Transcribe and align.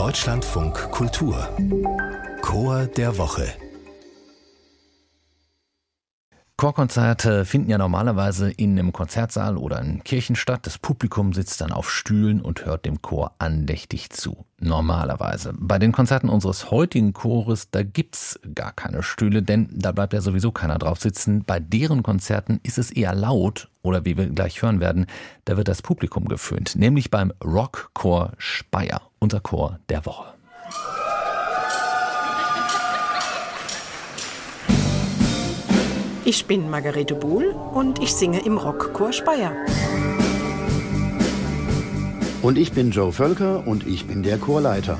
Deutschlandfunk 0.00 0.90
Kultur. 0.92 1.46
Chor 2.40 2.86
der 2.86 3.18
Woche 3.18 3.52
Chorkonzerte 6.60 7.46
finden 7.46 7.70
ja 7.70 7.78
normalerweise 7.78 8.50
in 8.50 8.78
einem 8.78 8.92
Konzertsaal 8.92 9.56
oder 9.56 9.80
in 9.80 10.04
Kirchen 10.04 10.36
statt. 10.36 10.66
Das 10.66 10.76
Publikum 10.76 11.32
sitzt 11.32 11.62
dann 11.62 11.72
auf 11.72 11.90
Stühlen 11.90 12.42
und 12.42 12.66
hört 12.66 12.84
dem 12.84 13.00
Chor 13.00 13.32
andächtig 13.38 14.10
zu. 14.10 14.44
Normalerweise. 14.58 15.54
Bei 15.56 15.78
den 15.78 15.90
Konzerten 15.92 16.28
unseres 16.28 16.70
heutigen 16.70 17.14
Chores, 17.14 17.70
da 17.70 17.82
gibt's 17.82 18.38
gar 18.54 18.72
keine 18.72 19.02
Stühle, 19.02 19.42
denn 19.42 19.70
da 19.72 19.92
bleibt 19.92 20.12
ja 20.12 20.20
sowieso 20.20 20.52
keiner 20.52 20.76
drauf 20.76 21.00
sitzen. 21.00 21.44
Bei 21.46 21.60
deren 21.60 22.02
Konzerten 22.02 22.60
ist 22.62 22.76
es 22.76 22.90
eher 22.90 23.14
laut 23.14 23.70
oder 23.80 24.04
wie 24.04 24.18
wir 24.18 24.26
gleich 24.26 24.60
hören 24.60 24.80
werden, 24.80 25.06
da 25.46 25.56
wird 25.56 25.68
das 25.68 25.80
Publikum 25.80 26.28
geföhnt, 26.28 26.76
nämlich 26.76 27.10
beim 27.10 27.32
Rockchor 27.42 28.32
Speyer, 28.36 29.00
unser 29.18 29.40
Chor 29.40 29.78
der 29.88 30.04
Woche. 30.04 30.39
Ich 36.30 36.46
bin 36.46 36.70
Margarete 36.70 37.16
Buhl 37.16 37.56
und 37.74 38.00
ich 38.00 38.14
singe 38.14 38.38
im 38.46 38.56
Rockchor 38.56 39.12
Speyer. 39.12 39.50
Und 42.40 42.56
ich 42.56 42.70
bin 42.70 42.92
Joe 42.92 43.10
Völker 43.10 43.66
und 43.66 43.84
ich 43.84 44.06
bin 44.06 44.22
der 44.22 44.38
Chorleiter. 44.38 44.96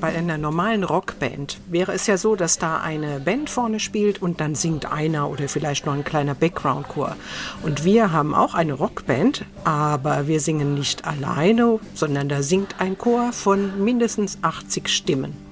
Bei 0.00 0.14
einer 0.14 0.38
normalen 0.38 0.84
Rockband 0.84 1.58
wäre 1.66 1.90
es 1.90 2.06
ja 2.06 2.16
so, 2.16 2.36
dass 2.36 2.56
da 2.56 2.80
eine 2.80 3.18
Band 3.18 3.50
vorne 3.50 3.80
spielt 3.80 4.22
und 4.22 4.40
dann 4.40 4.54
singt 4.54 4.92
einer 4.92 5.28
oder 5.28 5.48
vielleicht 5.48 5.84
noch 5.84 5.94
ein 5.94 6.04
kleiner 6.04 6.36
Background-Chor. 6.36 7.16
Und 7.64 7.84
wir 7.84 8.12
haben 8.12 8.32
auch 8.32 8.54
eine 8.54 8.74
Rockband, 8.74 9.44
aber 9.64 10.28
wir 10.28 10.38
singen 10.38 10.74
nicht 10.74 11.04
alleine, 11.04 11.80
sondern 11.94 12.28
da 12.28 12.44
singt 12.44 12.76
ein 12.78 12.96
Chor 12.96 13.32
von 13.32 13.82
mindestens 13.82 14.38
80 14.42 14.88
Stimmen. 14.88 15.43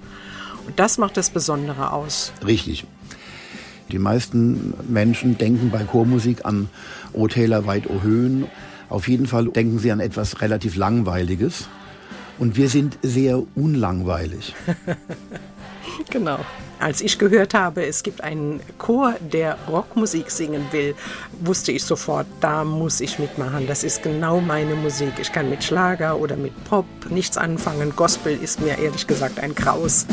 Und 0.66 0.78
das 0.78 0.98
macht 0.98 1.16
das 1.16 1.30
Besondere 1.30 1.92
aus. 1.92 2.32
Richtig. 2.46 2.84
Die 3.91 3.98
meisten 3.98 4.72
Menschen 4.88 5.36
denken 5.36 5.70
bei 5.70 5.84
Chormusik 5.84 6.44
an 6.44 6.70
O 7.12 7.28
Täler 7.28 7.66
weit 7.66 7.91
O 7.91 8.02
Höhen. 8.02 8.46
Auf 8.88 9.08
jeden 9.08 9.27
Fall 9.27 9.46
denken 9.46 9.78
sie 9.78 9.92
an 9.92 10.00
etwas 10.00 10.40
relativ 10.40 10.77
Langweiliges. 10.77 11.68
Und 12.38 12.56
wir 12.56 12.68
sind 12.68 12.98
sehr 13.02 13.42
unlangweilig. 13.55 14.55
genau. 16.10 16.38
Als 16.78 17.00
ich 17.00 17.18
gehört 17.18 17.55
habe, 17.55 17.86
es 17.86 18.02
gibt 18.02 18.24
einen 18.24 18.60
Chor, 18.78 19.14
der 19.20 19.56
Rockmusik 19.68 20.33
singen 20.33 20.66
will, 20.72 20.96
wusste 21.40 21.70
ich 21.70 21.84
sofort, 21.84 22.27
da 22.40 22.64
muss 22.64 23.00
ich 23.00 23.20
mitmachen. 23.20 23.68
Das 23.68 23.84
ist 23.84 24.02
genau 24.02 24.40
meine 24.40 24.74
Musik. 24.74 25.12
Ich 25.20 25.30
kann 25.30 25.48
mit 25.48 25.62
Schlager 25.62 26.18
oder 26.18 26.34
mit 26.36 26.52
Pop 26.64 26.86
nichts 27.08 27.36
anfangen. 27.36 27.94
Gospel 27.94 28.36
ist 28.36 28.60
mir 28.60 28.78
ehrlich 28.78 29.06
gesagt 29.06 29.38
ein 29.38 29.55
Kraus. 29.55 30.06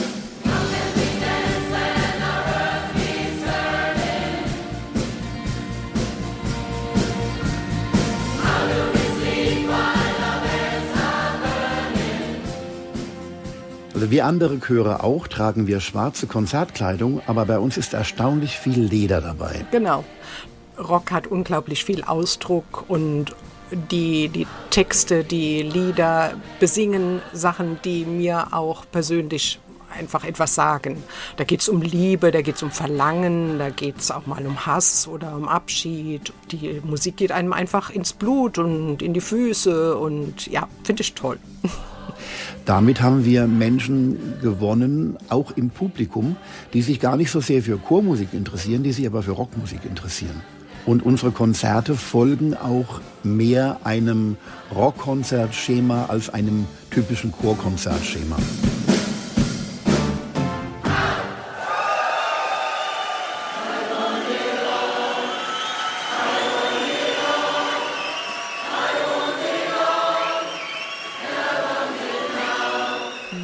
Also 13.99 14.11
wie 14.11 14.21
andere 14.21 14.61
Chöre 14.61 15.03
auch 15.03 15.27
tragen 15.27 15.67
wir 15.67 15.81
schwarze 15.81 16.25
Konzertkleidung, 16.25 17.21
aber 17.27 17.43
bei 17.43 17.59
uns 17.59 17.75
ist 17.75 17.93
erstaunlich 17.93 18.57
viel 18.57 18.79
Leder 18.79 19.19
dabei. 19.19 19.65
Genau. 19.71 20.05
Rock 20.77 21.11
hat 21.11 21.27
unglaublich 21.27 21.83
viel 21.83 22.05
Ausdruck 22.05 22.85
und 22.87 23.35
die, 23.91 24.29
die 24.29 24.47
Texte, 24.69 25.25
die 25.25 25.63
Lieder 25.63 26.31
besingen 26.61 27.21
Sachen, 27.33 27.77
die 27.83 28.05
mir 28.05 28.53
auch 28.53 28.85
persönlich 28.89 29.59
einfach 29.97 30.23
etwas 30.23 30.55
sagen. 30.55 31.03
Da 31.37 31.43
geht 31.43 31.61
es 31.61 31.69
um 31.69 31.81
Liebe, 31.81 32.31
da 32.31 32.41
geht 32.41 32.55
es 32.55 32.63
um 32.63 32.71
Verlangen, 32.71 33.59
da 33.59 33.69
geht 33.69 33.99
es 33.99 34.11
auch 34.11 34.25
mal 34.25 34.45
um 34.45 34.65
Hass 34.65 35.07
oder 35.07 35.35
um 35.35 35.47
Abschied. 35.47 36.33
Die 36.51 36.81
Musik 36.83 37.17
geht 37.17 37.31
einem 37.31 37.53
einfach 37.53 37.89
ins 37.89 38.13
Blut 38.13 38.57
und 38.57 39.01
in 39.01 39.13
die 39.13 39.21
Füße 39.21 39.97
und 39.97 40.47
ja, 40.47 40.67
finde 40.83 41.01
ich 41.01 41.13
toll. 41.13 41.37
Damit 42.65 43.01
haben 43.01 43.25
wir 43.25 43.47
Menschen 43.47 44.39
gewonnen, 44.41 45.17
auch 45.29 45.51
im 45.51 45.69
Publikum, 45.69 46.35
die 46.73 46.81
sich 46.81 46.99
gar 46.99 47.17
nicht 47.17 47.31
so 47.31 47.41
sehr 47.41 47.63
für 47.63 47.77
Chormusik 47.77 48.33
interessieren, 48.33 48.83
die 48.83 48.91
sich 48.91 49.07
aber 49.07 49.23
für 49.23 49.31
Rockmusik 49.31 49.85
interessieren. 49.85 50.41
Und 50.85 51.03
unsere 51.03 51.31
Konzerte 51.31 51.95
folgen 51.95 52.55
auch 52.55 53.01
mehr 53.23 53.79
einem 53.83 54.37
Rockkonzertschema 54.73 56.05
als 56.05 56.29
einem 56.29 56.65
typischen 56.89 57.31
Chorkonzertschema. 57.31 58.37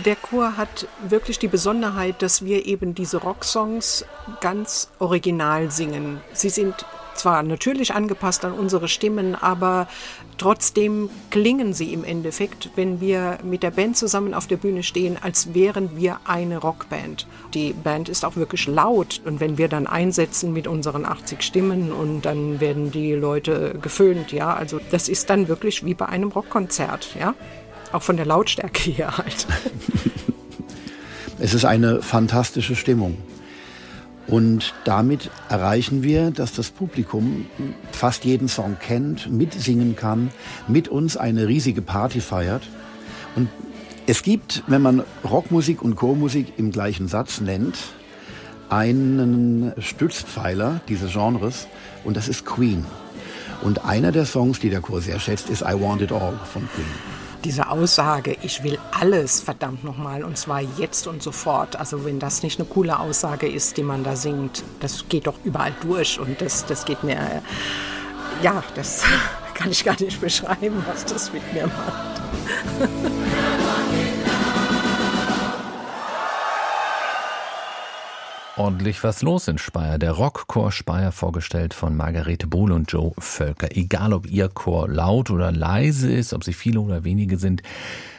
Der 0.05 0.15
Chor 0.15 0.55
hat 0.55 0.87
wirklich 1.07 1.39
die 1.39 1.47
Besonderheit, 1.47 2.21
dass 2.21 2.45
wir 2.45 2.67
eben 2.67 2.93
diese 2.93 3.17
Rocksongs 3.17 4.05
ganz 4.39 4.89
original 4.99 5.71
singen. 5.71 6.21
Sie 6.31 6.49
sind 6.49 6.85
zwar 7.15 7.41
natürlich 7.41 7.95
angepasst 7.95 8.45
an 8.45 8.53
unsere 8.53 8.87
Stimmen, 8.87 9.33
aber 9.33 9.87
trotzdem 10.37 11.09
klingen 11.31 11.73
sie 11.73 11.91
im 11.91 12.03
Endeffekt, 12.03 12.69
wenn 12.75 13.01
wir 13.01 13.39
mit 13.41 13.63
der 13.63 13.71
Band 13.71 13.97
zusammen 13.97 14.35
auf 14.35 14.45
der 14.45 14.57
Bühne 14.57 14.83
stehen, 14.83 15.17
als 15.19 15.55
wären 15.55 15.97
wir 15.97 16.19
eine 16.25 16.57
Rockband. 16.57 17.25
Die 17.55 17.73
Band 17.73 18.07
ist 18.07 18.25
auch 18.25 18.35
wirklich 18.35 18.67
laut 18.67 19.21
und 19.25 19.39
wenn 19.39 19.57
wir 19.57 19.69
dann 19.69 19.87
einsetzen 19.87 20.53
mit 20.53 20.67
unseren 20.67 21.05
80 21.05 21.41
Stimmen 21.41 21.91
und 21.91 22.23
dann 22.23 22.59
werden 22.59 22.91
die 22.91 23.13
Leute 23.13 23.75
geföhnt, 23.81 24.31
ja, 24.31 24.53
also 24.53 24.79
das 24.91 25.09
ist 25.09 25.29
dann 25.31 25.47
wirklich 25.47 25.83
wie 25.83 25.95
bei 25.95 26.05
einem 26.07 26.31
Rockkonzert, 26.31 27.15
ja. 27.19 27.33
Auch 27.91 28.03
von 28.03 28.17
der 28.17 28.25
Lautstärke 28.25 28.91
hier 28.91 29.17
halt. 29.17 29.47
es 31.39 31.53
ist 31.53 31.65
eine 31.65 32.01
fantastische 32.01 32.75
Stimmung. 32.75 33.17
Und 34.27 34.73
damit 34.85 35.29
erreichen 35.49 36.01
wir, 36.01 36.31
dass 36.31 36.53
das 36.53 36.71
Publikum 36.71 37.45
fast 37.91 38.25
jeden 38.25 38.47
Song 38.47 38.77
kennt, 38.79 39.31
mitsingen 39.31 39.95
kann, 39.95 40.31
mit 40.67 40.87
uns 40.87 41.15
eine 41.15 41.47
riesige 41.47 41.81
Party 41.83 42.21
feiert. 42.21 42.63
Und 43.35 43.49
es 44.07 44.23
gibt, 44.23 44.63
wenn 44.67 44.81
man 44.81 45.03
Rockmusik 45.23 45.81
und 45.81 45.95
Chormusik 45.95 46.53
im 46.57 46.71
gleichen 46.71 47.07
Satz 47.07 47.39
nennt, 47.39 47.77
einen 48.69 49.73
Stützpfeiler 49.77 50.81
dieses 50.87 51.13
Genres 51.13 51.67
und 52.03 52.17
das 52.17 52.27
ist 52.27 52.45
Queen. 52.45 52.83
Und 53.61 53.85
einer 53.85 54.11
der 54.11 54.25
Songs, 54.25 54.59
die 54.59 54.69
der 54.69 54.81
Chor 54.81 55.01
sehr 55.01 55.19
schätzt, 55.19 55.49
ist 55.49 55.61
I 55.61 55.79
Want 55.79 56.01
It 56.01 56.11
All 56.11 56.33
von 56.51 56.67
Queen 56.73 57.24
diese 57.45 57.69
Aussage, 57.69 58.35
ich 58.41 58.63
will 58.63 58.79
alles 58.91 59.39
verdammt 59.39 59.83
nochmal 59.83 60.23
und 60.23 60.37
zwar 60.37 60.61
jetzt 60.61 61.05
und 61.05 61.21
sofort. 61.21 61.75
Also 61.75 62.03
wenn 62.03 62.19
das 62.19 62.41
nicht 62.41 62.59
eine 62.59 62.67
coole 62.67 62.99
Aussage 62.99 63.47
ist, 63.47 63.77
die 63.77 63.83
man 63.83 64.03
da 64.03 64.15
singt, 64.15 64.63
das 64.79 65.07
geht 65.07 65.27
doch 65.27 65.35
überall 65.43 65.73
durch 65.81 66.19
und 66.19 66.41
das, 66.41 66.65
das 66.65 66.85
geht 66.85 67.03
mir, 67.03 67.43
ja, 68.41 68.63
das 68.73 69.03
kann 69.53 69.69
ich 69.69 69.85
gar 69.85 69.99
nicht 70.01 70.19
beschreiben, 70.19 70.83
was 70.87 71.05
das 71.05 71.31
mit 71.31 71.53
mir 71.53 71.67
macht. 71.67 72.21
ordentlich 78.57 79.03
was 79.03 79.21
los 79.21 79.47
in 79.47 79.57
Speyer. 79.57 79.97
Der 79.97 80.11
Rockchor 80.11 80.71
Speyer 80.71 81.11
vorgestellt 81.11 81.73
von 81.73 81.95
Margarete 81.95 82.47
Bohle 82.47 82.75
und 82.75 82.91
Joe 82.91 83.11
Völker. 83.17 83.75
Egal 83.75 84.13
ob 84.13 84.27
Ihr 84.27 84.49
Chor 84.49 84.87
laut 84.87 85.29
oder 85.29 85.51
leise 85.51 86.11
ist, 86.11 86.33
ob 86.33 86.43
Sie 86.43 86.53
viele 86.53 86.79
oder 86.79 87.03
wenige 87.03 87.37
sind, 87.37 87.61